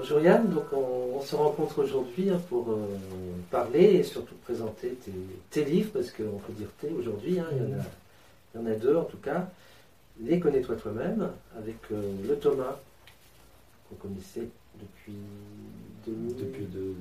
[0.00, 2.86] Bonjour Yann, donc on, se rencontre aujourd'hui hein, pour euh,
[3.50, 4.96] parler et surtout présenter
[5.50, 9.04] tes, livres, parce qu'on peut dire tes aujourd'hui, hein, il, y en a, deux en
[9.04, 9.50] tout cas.
[10.18, 12.78] Les Connais-toi toi-même, avec euh, le Thomas,
[13.90, 14.48] qu'on connaissait
[14.80, 15.18] depuis
[16.06, 16.94] Depuis de,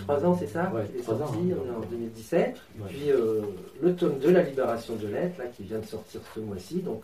[0.00, 2.60] Trois ans, c'est ça ouais, Il est sorti, ans, on est en 2017.
[2.86, 3.40] Puis euh,
[3.80, 7.02] le tome de la libération de l'être, là, qui vient de sortir ce mois-ci, donc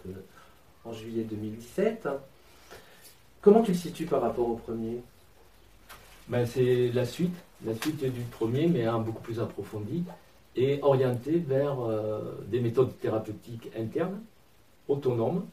[0.85, 2.07] en juillet 2017.
[3.43, 5.01] Comment tu le situes par rapport au premier?
[6.29, 10.05] Ben, C'est la suite, la suite du premier, mais un beaucoup plus approfondi
[10.57, 14.21] et orienté vers euh, des méthodes thérapeutiques internes,
[14.89, 15.47] autonomes,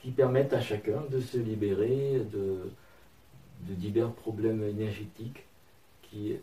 [0.00, 2.58] qui permettent à chacun de se libérer de,
[3.74, 5.44] divers problèmes énergétiques
[6.02, 6.36] qui,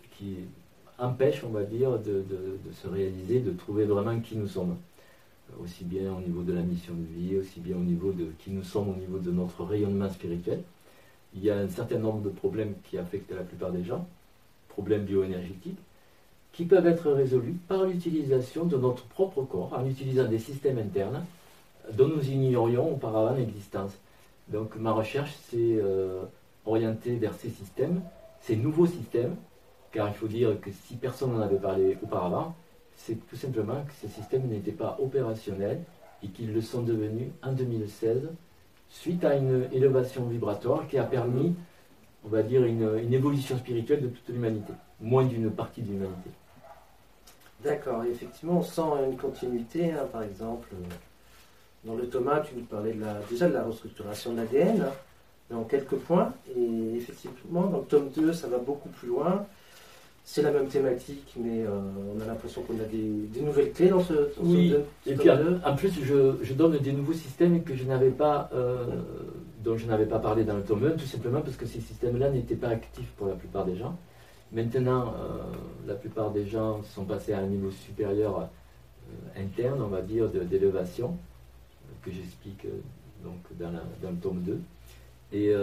[0.97, 2.25] empêchent, on va dire, de,
[2.73, 4.75] se réaliser, de trouver vraiment qui nous sommes.
[5.61, 8.51] Aussi bien au niveau de la mission de vie, aussi bien au niveau de qui
[8.51, 10.61] nous sommes, au niveau de notre rayonnement spirituel
[11.35, 14.07] il y a un certain nombre de problèmes qui affectent la plupart des gens,
[14.69, 15.79] problèmes bioénergétiques,
[16.51, 21.23] qui peuvent être résolus par l'utilisation de notre propre corps, en utilisant des systèmes internes
[21.93, 23.97] dont nous ignorions auparavant l'existence.
[24.47, 26.23] Donc ma recherche s'est euh,
[26.65, 28.01] orientée vers ces systèmes,
[28.41, 29.35] ces nouveaux systèmes,
[29.91, 32.55] car il faut dire que si personne n'en avait parlé auparavant,
[32.95, 35.81] c'est tout simplement que ces systèmes n'étaient pas opérationnels
[36.23, 38.29] et qu'ils le sont devenus en 2016
[38.89, 41.55] suite à une élévation vibratoire qui a permis,
[42.25, 46.29] on va dire, une, évolution spirituelle de toute l'humanité, moins d'une partie de l'humanité.
[47.63, 50.85] D'accord, effectivement, on sent une continuité, hein, par exemple, euh,
[51.85, 55.55] dans le Thomas, tu nous parlais de la, déjà de la restructuration de l'ADN, hein,
[55.55, 59.45] en quelques points, et effectivement, dans le tome 2, ça va beaucoup plus loin,
[60.31, 61.69] c'est la même thématique, mais euh,
[62.15, 64.75] on a l'impression qu'on a des, nouvelles clés dans ce, oui.
[65.07, 68.85] et puis en plus, je, donne des nouveaux systèmes que je n'avais pas, euh,
[69.63, 72.29] dont je n'avais pas parlé dans le tome 1, tout simplement parce que ces systèmes-là
[72.29, 73.97] n'étaient pas actifs pour la plupart des gens.
[74.51, 75.41] Maintenant, euh,
[75.87, 78.49] la plupart des gens sont passés à un niveau supérieur
[79.35, 81.17] interne, on va dire, d'élévation,
[82.03, 82.67] que j'explique
[83.23, 84.59] donc dans, dans, le tome 2.
[85.33, 85.55] Et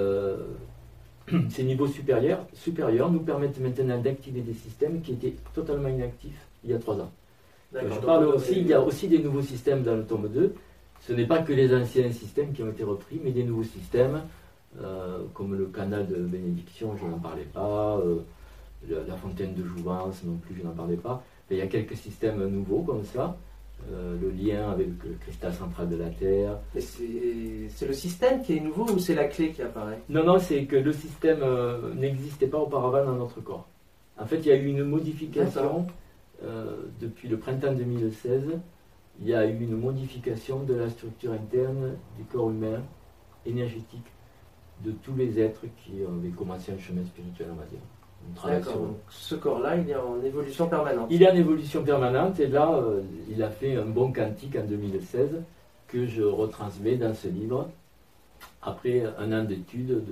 [1.51, 6.71] ces niveaux supérieurs, supérieurs nous permettent maintenant d'activer des systèmes qui étaient totalement inactifs il
[6.71, 7.11] y a trois ans.
[7.73, 10.55] Je parle aussi, il y a aussi des nouveaux systèmes dans le tome 2.
[11.07, 14.23] Ce n'est pas que les anciens systèmes qui ont été repris, mais des nouveaux systèmes,
[14.81, 18.21] euh, comme le canal de bénédiction, je n'en parlais pas, euh,
[18.89, 21.23] la, fontaine de jouvence non plus, je n'en parlais pas.
[21.51, 23.37] il y a quelques systèmes nouveaux comme ça.
[23.93, 26.59] Euh, le lien avec le cristal central de la Terre.
[26.77, 30.01] C'est le système qui est nouveau ou c'est la clé qui apparaît?
[30.09, 33.69] Non, non, c'est que le système euh, n'existait pas auparavant dans notre corps.
[34.19, 35.87] En fait, il y a eu une modification
[36.43, 38.59] euh, depuis le printemps 2016.
[39.21, 42.83] Il y a eu une modification de la structure interne du corps humain,
[43.45, 44.07] énergétique,
[44.85, 47.81] de tous les êtres qui avaient commencé un chemin spirituel, on va dire.
[48.45, 48.91] D'accord.
[49.09, 51.07] ce corps-là, il est en évolution permanente.
[51.11, 53.01] Il est en évolution permanente et là, euh,
[53.31, 55.43] il a fait un bon quantique en 2016
[55.89, 57.69] que je retransmets dans ce livre
[58.63, 60.03] après un an d'études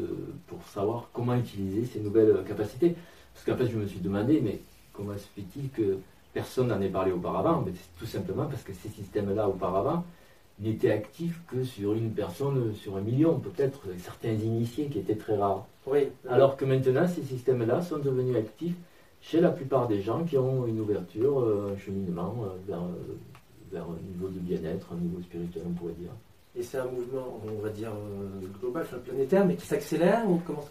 [0.46, 2.94] pour savoir comment utiliser ces nouvelles capacités.
[3.34, 4.60] Parce qu'en fait, je me suis demandé, mais
[4.92, 5.98] comment se fait-il que
[6.32, 7.62] personne n'en ait parlé auparavant?
[7.66, 10.04] Mais C'est tout simplement parce que ces systèmes-là, auparavant,
[10.60, 15.36] n'étaient actifs que sur une personne, sur un million, peut-être certains initiés qui étaient très
[15.36, 15.66] rares.
[15.86, 16.08] Oui.
[16.28, 18.76] Alors que maintenant, ces systèmes-là sont devenus actifs
[19.20, 23.16] chez la plupart des gens qui ont une ouverture, euh, un cheminement euh, vers, euh,
[23.72, 26.10] vers un niveau de bien-être, un niveau spirituel, on pourrait dire.
[26.56, 27.90] Et c'est un mouvement, on va dire,
[28.60, 30.64] global, planétaire, mais qui s'accélère ou comment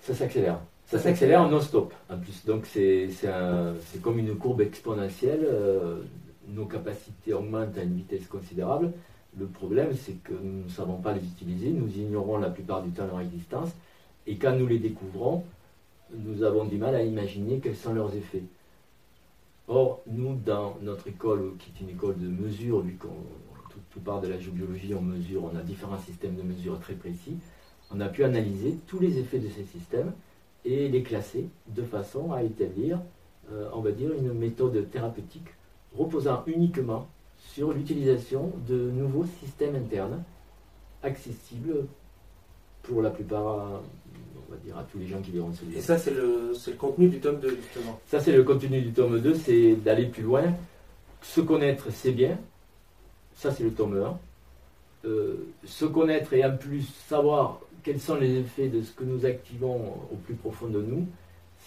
[0.00, 0.60] ça s'accélère.
[0.86, 2.44] Ça s'accélère en non-stop, en plus.
[2.44, 3.08] Donc c'est
[4.00, 5.48] comme une courbe exponentielle.
[6.46, 8.92] nos capacités augmentent à une vitesse considérable.
[9.38, 12.90] Le problème, c'est que nous ne savons pas les utiliser, nous ignorons la plupart du
[12.90, 13.70] temps leur existence.
[14.26, 15.44] Et quand nous les découvrons,
[16.16, 18.44] nous avons du mal à imaginer quels sont leurs effets.
[19.66, 23.08] Or, nous, dans notre école, qui est une école de mesure, vu qu'on
[23.90, 27.36] tout, part de la géobiologie, on mesure, on a différents systèmes de mesure très précis,
[27.90, 30.12] on a pu analyser tous les effets de ces systèmes
[30.64, 33.00] et les classer de façon à établir,
[33.52, 35.48] euh, on va dire, une méthode thérapeutique
[35.96, 37.08] reposant uniquement
[37.54, 40.24] sur l'utilisation de nouveaux systèmes internes
[41.04, 41.86] accessibles
[42.82, 43.80] pour la plupart
[44.48, 45.78] on va dire, à tous les gens qui verront ce livre.
[45.78, 48.00] Et ça, c'est le, le, contenu du tome 2, justement.
[48.08, 50.42] Ça, c'est le contenu du tome 2, c'est d'aller plus loin.
[51.22, 52.38] Se connaître, c'est bien.
[53.36, 54.18] Ça, c'est le tome 1.
[55.06, 59.24] Euh, se connaître et en plus savoir quels sont les effets de ce que nous
[59.26, 61.06] activons au plus profond de nous,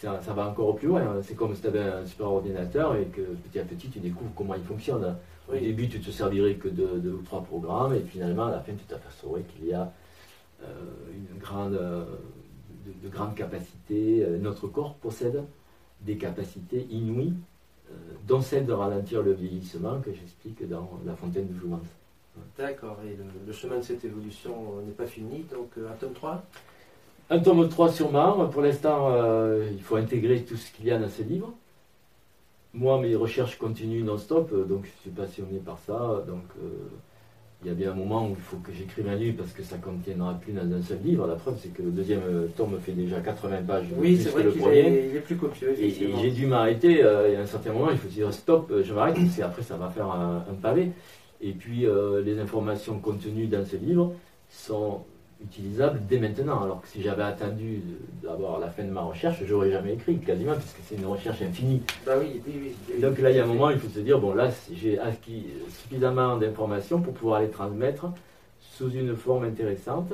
[0.02, 1.22] ça, ça va encore plus loin.
[1.24, 4.32] C'est comme si tu avais un super ordinateur et que petit à petit, tu découvres
[4.36, 5.16] comment il fonctionne.
[5.50, 8.60] Au début, tu te servirais que de deux ou trois programmes et finalement, à la
[8.60, 9.92] fin, tu t'apercevrais qu'il y a
[10.64, 10.68] euh,
[11.14, 11.80] une grande
[13.04, 14.24] de, grandes capacités.
[14.24, 15.44] Euh, notre corps possède
[16.02, 17.34] des capacités inouïes,
[17.90, 17.96] euh,
[18.28, 21.88] dont celle de ralentir le vieillissement que j'explique dans La Fontaine de Jouvence.
[22.56, 23.18] D'accord, et
[23.48, 26.46] le, chemin de cette évolution n'est pas fini, donc un tome 3
[27.30, 28.48] Un tome 3 sûrement.
[28.48, 29.12] Pour l'instant,
[29.72, 31.54] il faut intégrer tout ce qu'il y a dans ce livre.
[32.74, 36.24] Moi, mes recherches continuent non-stop, donc je suis passionné par ça.
[36.28, 36.44] Donc,
[37.64, 39.64] il y a bien un moment où il faut que j'écrive un livre parce que
[39.64, 41.26] ça ne contiendra plus dans un seul livre.
[41.26, 43.88] La preuve, c'est que le deuxième euh, tome fait déjà 80 pages.
[43.98, 45.74] Oui, c'est vrai qu'il est, est, plus copieux.
[45.80, 47.04] Et, j'ai dû m'arrêter.
[47.04, 49.38] Euh, il y a un certain moment, il faut dire stop, euh, je m'arrête, parce
[49.38, 50.92] qu'après, ça va faire un, pavé.
[51.42, 51.86] Et puis,
[52.26, 54.14] les informations contenues dans ce livre
[54.50, 55.02] sont
[55.44, 56.64] utilisable dès maintenant.
[56.64, 57.82] Alors que si j'avais attendu
[58.24, 61.82] d'avoir la fin de ma recherche, j'aurais jamais écrit, quasiment, puisque c'est une recherche infinie.
[62.06, 64.20] Bah oui, oui, oui, Donc là, il y a un moment, il faut se dire,
[64.20, 68.08] bon là, j'ai acquis suffisamment d'informations pour pouvoir les transmettre
[68.60, 70.14] sous une forme intéressante,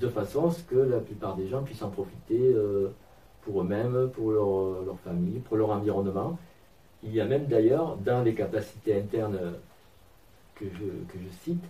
[0.00, 2.88] de façon à ce que la plupart des gens puissent en profiter euh,
[3.42, 6.38] pour eux-mêmes, pour leur, leur, famille, pour leur environnement.
[7.04, 9.38] Il y a même d'ailleurs, dans les capacités internes
[10.54, 11.64] que je, que je cite,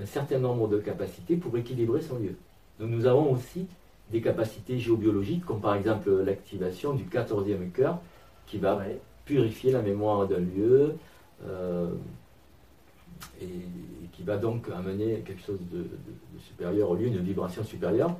[0.00, 2.34] un certain nombre de capacités pour équilibrer son lieu.
[2.78, 3.66] Donc nous avons aussi
[4.10, 8.00] des capacités géobiologiques, comme par exemple l'activation du 14e cœur,
[8.46, 8.80] qui va
[9.24, 10.94] purifier la mémoire d'un lieu
[11.46, 11.90] euh,
[13.42, 13.48] et,
[14.12, 15.84] qui va donc amener quelque chose de,
[16.40, 18.16] supérieur au lieu, une vibration supérieure.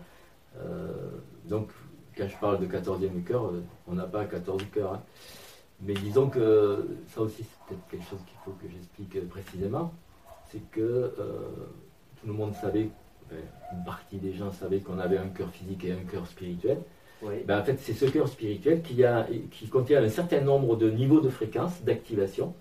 [0.59, 0.93] Euh,
[1.47, 1.71] donc
[2.17, 4.95] quand je parle de 14e cœur, euh, on n'a pas 14 cœurs.
[4.95, 5.03] Hein.
[5.81, 9.93] Mais disons que ça aussi c'est peut-être quelque chose qu'il faut que j'explique précisément
[10.51, 11.13] c'est que euh,
[12.21, 12.91] tout le monde savait,
[13.31, 16.79] une partie des gens savaient qu'on avait un cœur physique et un cœur spirituel.
[17.47, 20.89] Ben, en fait, c'est ce cœur spirituel qui, a, qui contient un certain nombre de
[20.89, 22.55] niveaux de fréquence d'activation.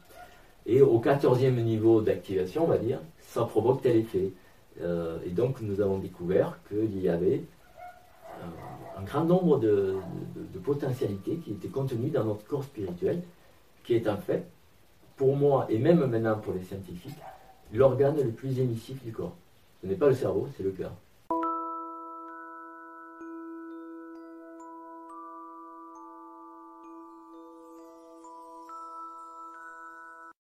[0.65, 4.31] Et au 14e niveau d'activation, on va dire, ça provoque tel effet.
[4.81, 7.43] Euh, et donc, nous avons découvert qu'il y avait
[8.97, 9.95] un, grand nombre de,
[10.35, 13.21] de, potentialités qui étaient contenues dans notre corps spirituel,
[13.83, 14.43] qui est en fait,
[15.15, 17.15] pour moi, et même maintenant pour les scientifiques,
[17.73, 19.35] l'organe le plus émissif du corps.
[19.81, 20.91] Ce n'est pas le cerveau, c'est le cœur.